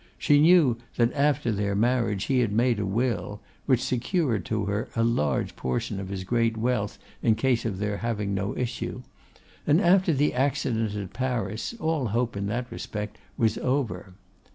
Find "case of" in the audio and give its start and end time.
7.35-7.77